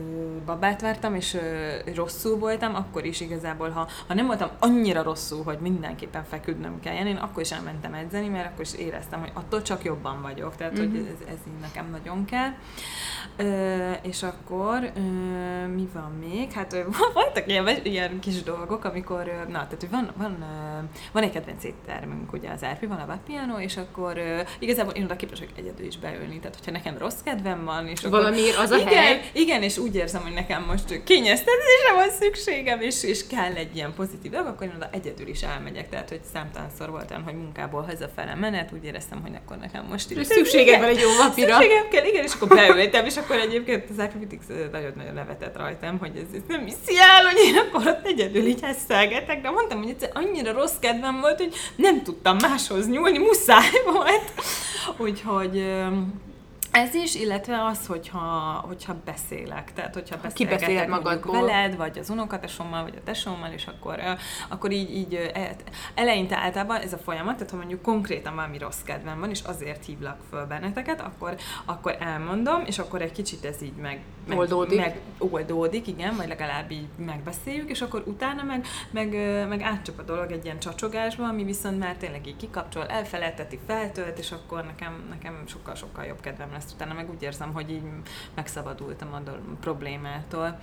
[0.46, 1.40] babát vártam, és ö,
[1.96, 7.08] rosszul voltam, akkor is igazából, ha, ha nem voltam annyira rosszul, hogy mindenképpen feküdnöm kelljen,
[7.08, 10.56] én akkor is elmentem edzeni, mert akkor is éreztem, hogy attól csak jobban vagyok.
[10.56, 10.92] Tehát, mm-hmm.
[10.92, 11.08] hogy mhm.
[11.08, 12.52] ez, ez így nekem nagyon kell.
[13.38, 15.02] Ö, és akkor ö,
[15.68, 16.52] mi van még?
[16.52, 16.82] Hát ö,
[17.14, 21.64] voltak ilyen, ilyen kis dolgok, amikor, ö, na, tehát van, van, ö, van egy kedvenc
[21.64, 25.58] éttermünk, ugye az Árpi, van a Vapiano, és akkor ö, igazából én oda képes vagyok
[25.58, 28.94] egyedül is beülni, tehát hogyha nekem rossz kedvem van, és akkor, Valamiért az a igen,
[28.94, 29.30] hely?
[29.34, 33.94] Igen, és úgy érzem, hogy nekem most kényeztetésre van szükségem, és, és kell egy ilyen
[33.94, 38.36] pozitív dolog, akkor én oda egyedül is elmegyek, tehát hogy számtalanszor voltam, hogy munkából hazafele
[38.36, 40.26] menet, úgy éreztem, hogy akkor nekem most is.
[40.26, 41.54] Szükségem van egy jó vapira.
[41.54, 46.12] Szükségem kell, igen, és akkor beültem, és akkor egyébként az Acrobatics nagyon-nagyon nevetett rajtam, hogy
[46.16, 49.90] ez, ez nem hiszi el, hogy én akkor ott egyedül így hesszelgetek, de mondtam, hogy
[49.90, 54.32] egyszer annyira rossz kedvem volt, hogy nem tudtam máshoz nyúlni, muszáj volt.
[54.98, 55.64] Úgyhogy
[56.72, 58.20] ez is, illetve az, hogyha,
[58.68, 61.42] hogyha beszélek, tehát hogyha beszélek magadból.
[61.42, 64.00] veled, vagy az unokatesommal, vagy a tesómmal, és akkor,
[64.50, 65.56] akkor így, így e,
[65.94, 69.86] eleinte általában ez a folyamat, tehát ha mondjuk konkrétan valami rossz kedvem van, és azért
[69.86, 74.80] hívlak föl benneteket, akkor, akkor elmondom, és akkor egy kicsit ez így meg, meg oldódik.
[74.80, 79.10] Meg oldódik, igen, vagy legalább így megbeszéljük, és akkor utána meg, meg,
[79.48, 84.20] meg átcsap a dolog egy ilyen csacsogásba, ami viszont már tényleg így kikapcsol, elfelejteti, feltölt,
[84.20, 87.84] és akkor nekem, nekem sokkal-sokkal jobb kedvem lesz ezt utána meg úgy érzem, hogy így
[88.34, 89.20] megszabadultam a
[89.60, 90.60] problémától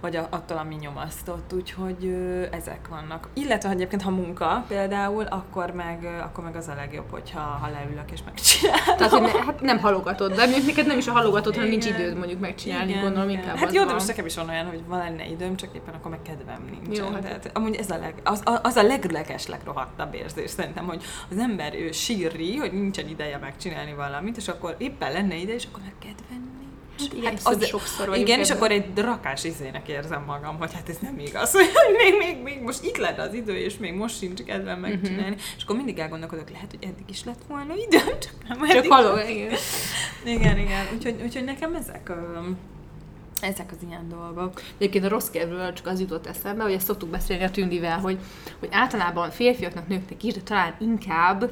[0.00, 2.14] vagy a, attól, ami nyomasztott, úgyhogy
[2.50, 3.28] ezek vannak.
[3.32, 8.10] Illetve, egyébként, ha munka például, akkor meg, akkor meg az a legjobb, hogyha ha leülök
[8.10, 8.96] és megcsinálom.
[8.96, 12.16] Tehát, hogy ne, hát nem halogatod, de neked nem is a halogatod, hanem nincs időd
[12.16, 13.40] mondjuk megcsinálni, igen, gondolom igen.
[13.40, 15.94] inkább Hát jó, de most nekem is van olyan, hogy van lenne időm, csak éppen
[15.94, 16.98] akkor meg kedvem nincs.
[16.98, 17.20] Jó, hát.
[17.20, 21.74] Tehát, amúgy ez a leg, az, az a legleges, legrohadtabb érzés szerintem, hogy az ember
[21.74, 25.94] ő sírri, hogy nincsen ideje megcsinálni valamit, és akkor éppen lenne ide, és akkor meg
[25.98, 26.59] kedvem
[27.00, 28.40] Hát igen, hát az, sokszor Igen, ebben.
[28.40, 32.42] és akkor egy rakás izének érzem magam, hogy hát ez nem igaz, hogy még, még,
[32.42, 34.90] még most itt lenne az idő, és még most sincs kedvem mhm.
[34.90, 35.22] megcsinálni.
[35.22, 35.56] Uh-huh.
[35.56, 39.16] És akkor mindig elgondolkodok, lehet, hogy eddig is lett volna időm, csak nem Csak haló,
[39.28, 39.52] igen.
[40.24, 40.86] igen, igen.
[40.94, 42.12] Úgyhogy, úgyhogy nekem ezek
[43.40, 44.60] ezek az ilyen dolgok.
[44.78, 48.18] Egyébként a rossz kedvről csak az jutott eszembe, hogy ezt szoktuk beszélni a tündivel, hogy,
[48.58, 51.50] hogy általában férfiaknak, nőknek is, de talán inkább,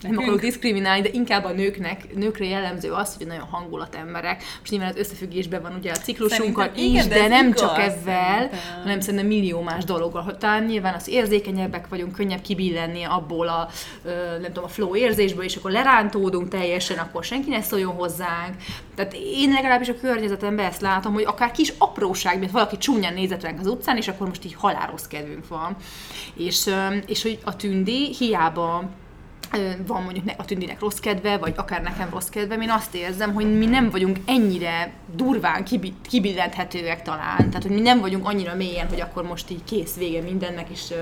[0.00, 4.42] nem akarok diszkriminálni, de inkább a nőknek, nőkre jellemző az, hogy nagyon hangulatemberek.
[4.60, 7.78] Most nyilván az összefüggésben van ugye a ciklusunkkal is, igen, de, de nem igaz, csak
[7.78, 8.82] ezzel, szerintem.
[8.82, 10.22] hanem szerintem millió más dologgal.
[10.22, 13.68] Hogy talán nyilván az érzékenyebbek vagyunk, könnyebb kibillenni abból a,
[14.40, 18.56] nem tudom, a flow érzésből, és akkor lerántódunk teljesen, akkor senki ne szóljon hozzánk.
[18.94, 23.42] Tehát én legalábbis a környezetemben ezt látom, hogy akár kis apróság, mint valaki csúnyán nézett
[23.42, 25.76] ránk az utcán, és akkor most így halálos kedvünk van.
[26.34, 26.70] És,
[27.06, 28.84] és hogy a tündi hiába
[29.86, 33.58] van mondjuk a tündinek rossz kedve, vagy akár nekem rossz kedve, én azt érzem, hogy
[33.58, 35.64] mi nem vagyunk ennyire durván
[36.08, 37.36] kibillenthetőek talán.
[37.36, 40.92] Tehát, hogy mi nem vagyunk annyira mélyen, hogy akkor most így kész vége mindennek, és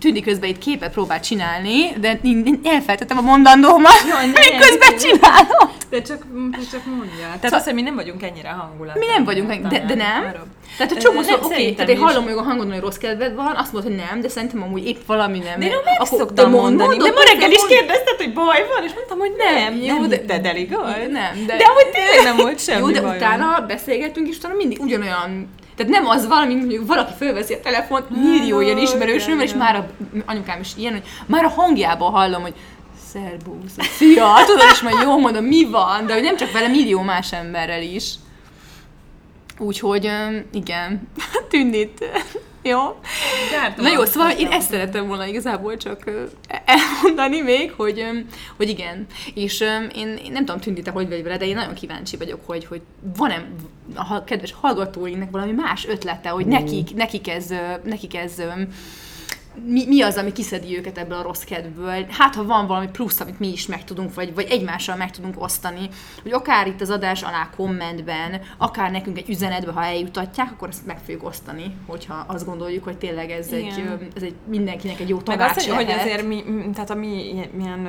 [0.00, 5.70] tűnik közben itt képet próbál csinálni, de én elfelejtettem a mondandómat, Jaj, közben csinálom.
[5.90, 6.26] De csak,
[6.70, 7.24] csak mondja.
[7.24, 8.98] Tehát szóval, azt, hogy mi nem vagyunk ennyire hangulat.
[8.98, 10.32] Mi nem vagyunk ennyire, de, de nem.
[10.76, 13.56] Tehát, hogy csomószor, oké, okay, tehát én hallom, hogy a hangodon, hogy rossz kedved van,
[13.56, 15.58] azt mondod, hogy nem, de szerintem amúgy épp valami nem.
[15.58, 16.88] De én meg akkor, szoktam de mondani.
[16.88, 19.82] Mondod, de ma reggel is kérdezted, hogy baj van, és mondtam, hogy nem.
[19.82, 20.70] Jó, nem de, de elég
[21.10, 24.80] Nem, de, de amúgy tényleg nem volt semmi Jó, de utána beszélgettünk, és utána mindig
[24.80, 29.76] ugyanolyan tehát nem az valami, mondjuk valaki fölveszi a telefont, millió ilyen ismerősöm, és már
[29.76, 29.86] a
[30.26, 32.54] anyukám is ilyen, hogy már a hangjában hallom, hogy
[33.12, 37.00] szerbusz, szia, tudod, és majd jó mondom, mi van, de hogy nem csak vele, millió
[37.00, 38.14] más emberrel is.
[39.58, 40.10] Úgyhogy
[40.52, 41.08] igen,
[41.50, 42.04] tűnít.
[42.64, 42.78] Jó?
[43.76, 46.10] Na jó, szóval én ezt szeretem volna igazából csak
[46.64, 48.04] elmondani még, hogy,
[48.56, 49.06] hogy igen.
[49.34, 49.60] És
[49.94, 52.64] én, én nem tudom, Tündi, te hogy vagy vele, de én nagyon kíváncsi vagyok, hogy,
[52.64, 52.80] hogy
[53.16, 53.48] van-e
[53.94, 57.46] a kedves hallgatóinknak valami más ötlete, hogy nekik, nekik ez,
[57.84, 58.32] nekik ez
[59.66, 62.06] mi, mi az, ami kiszedi őket ebből a rossz kedvből.
[62.08, 65.42] Hát, ha van valami plusz, amit mi is meg tudunk, vagy, vagy egymással meg tudunk
[65.42, 65.88] osztani,
[66.22, 70.86] hogy akár itt az adás alá kommentben, akár nekünk egy üzenetbe, ha eljutatják, akkor ezt
[70.86, 73.84] meg fogjuk osztani, hogyha azt gondoljuk, hogy tényleg ez, egy,
[74.16, 77.88] ez egy mindenkinek egy jó tanács Meg azt, hogy azért mi, tehát a mi milyen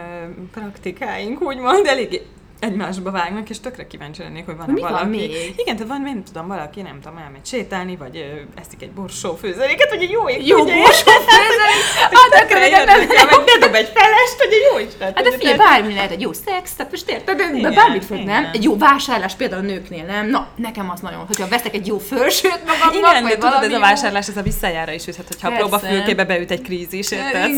[0.51, 2.21] praktikáink, úgymond, elég
[2.65, 5.01] egymásba vágnak, és tökre kíváncsi lennék, hogy van Mi valaki.
[5.01, 5.53] Van még?
[5.57, 9.35] Igen, tehát van, nem tudom, valaki, nem tudom, elmegy sétálni, vagy ö, eszik egy borsó
[9.35, 11.83] főzeléket, hogy jó ég, Jó borsó főzelék?
[12.15, 15.13] Hát tökre érdekel, vagy bedob egy felest, hogy egy jó Isten.
[15.15, 18.49] Hát de figyelj, bármi lehet, egy jó szex, tehát most érted, de bármit fog, nem?
[18.53, 20.29] Egy jó vásárlás például a nőknél, nem?
[20.29, 23.79] Na, nekem az nagyon, hogyha veszek egy jó fölsőt magamnak, Igen, de tudod, ez a
[23.79, 27.49] vásárlás, ez a visszajára is üthet, hogyha a próbafülkébe beüt egy krízis, érted?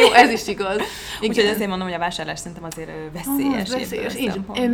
[0.00, 0.80] Jó, ez is igaz.
[1.20, 3.68] Úgyhogy azért mondom, hogy a vásárlás szerintem azért veszélyes.
[3.68, 4.14] Veszélyes,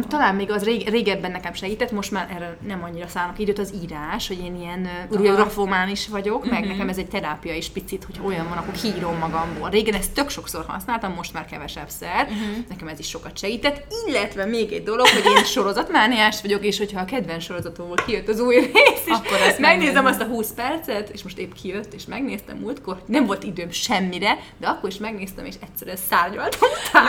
[0.08, 3.72] talán még az rég, régebben nekem segített, most már erre nem annyira szállnak időt, az
[3.82, 6.52] írás, hogy én ilyen grafomán is vagyok, uh-huh.
[6.52, 6.70] meg mhm.
[6.70, 9.70] nekem ez egy terápia is picit, hogy olyan van, akkor hírom magamból.
[9.70, 12.64] Régen ezt tök sokszor használtam, most már kevesebb szer, uh-huh.
[12.68, 17.00] nekem ez is sokat segített, illetve még egy dolog, hogy én sorozatmániás vagyok, és hogyha
[17.00, 21.08] a kedvenc sorozatomból kijött az új rész, és akkor ezt megnézem azt a 20 percet,
[21.08, 25.44] és most épp kijött, és megnéztem múltkor, nem volt időm semmire, de akkor is megnéztem,
[25.44, 26.68] és egyszerűen szárnyaltam.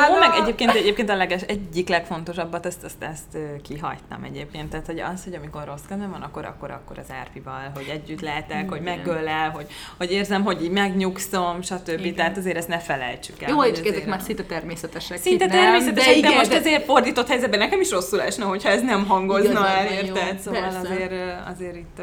[0.10, 1.90] Jó, meg egyébként, egyébként a leges, egyik
[2.36, 4.70] legfontosabbat, ezt, ezt, ezt kihagytam egyébként.
[4.70, 8.22] Tehát, hogy az, hogy amikor rossz kedvem van, akkor, akkor, akkor az árpival, hogy együtt
[8.22, 8.70] lehetek, Igen.
[8.70, 9.66] hogy meggöllel, hogy,
[9.98, 12.00] hogy érzem, hogy így megnyugszom, stb.
[12.00, 12.16] Igen.
[12.16, 13.50] Tehát azért ezt ne felejtsük el.
[13.50, 15.18] Jó, hogy ezek már szinte természetesek.
[15.18, 16.56] Szinte természetesek, de, de, de most de...
[16.56, 20.40] azért fordított helyzetben nekem is rosszul esne, hogyha ez nem hangozna Igazán el, érted?
[20.40, 20.80] Szóval Persze.
[20.80, 21.14] azért,
[21.48, 22.02] azért itt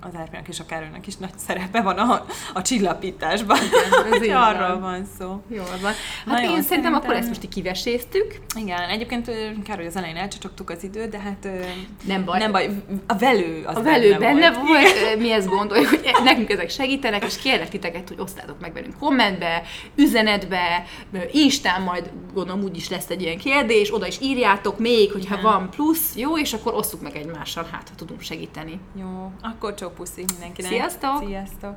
[0.00, 3.58] az árpinak és a Károlynak is nagy szerepe van a, a csillapításban,
[4.10, 5.42] hogy arról van szó.
[5.48, 5.92] Jó van.
[6.26, 8.38] Hát én szerintem akkor ezt most így kiveséztük.
[8.54, 9.30] Igen, egyébként
[9.62, 11.48] Károly az elején elcsacsogtuk az időt, de hát
[12.04, 12.38] nem baj.
[12.38, 12.70] Nem baj.
[13.06, 14.66] A velő az A velő benne, benne volt.
[14.66, 15.18] volt.
[15.18, 19.62] Mi ezt gondoljuk, hogy nekünk ezek segítenek, és kérlek titeket, hogy osztátok meg velünk kommentbe,
[19.94, 20.84] üzenetbe,
[21.32, 25.50] Instán majd gondolom úgy is lesz egy ilyen kérdés, oda is írjátok még, hogyha Igen.
[25.50, 28.80] van plusz, jó, és akkor osszuk meg egymással, hát ha tudunk segíteni.
[29.00, 30.70] Jó, akkor csópuszi mindenkinek.
[30.70, 31.22] Sziasztok!
[31.26, 31.76] Sziasztok!